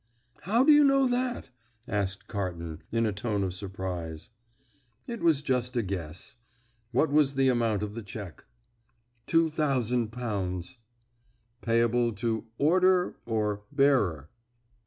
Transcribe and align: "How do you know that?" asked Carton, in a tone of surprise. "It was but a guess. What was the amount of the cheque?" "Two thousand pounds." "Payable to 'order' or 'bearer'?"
"How 0.41 0.63
do 0.63 0.71
you 0.73 0.83
know 0.83 1.07
that?" 1.07 1.51
asked 1.87 2.27
Carton, 2.27 2.81
in 2.91 3.05
a 3.05 3.13
tone 3.13 3.43
of 3.43 3.53
surprise. 3.53 4.29
"It 5.05 5.21
was 5.21 5.43
but 5.43 5.75
a 5.77 5.83
guess. 5.83 6.37
What 6.91 7.11
was 7.11 7.35
the 7.35 7.49
amount 7.49 7.83
of 7.83 7.93
the 7.93 8.01
cheque?" 8.01 8.45
"Two 9.27 9.51
thousand 9.51 10.07
pounds." 10.11 10.79
"Payable 11.61 12.13
to 12.13 12.47
'order' 12.57 13.13
or 13.27 13.61
'bearer'?" 13.71 14.29